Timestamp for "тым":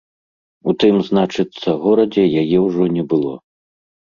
0.83-0.95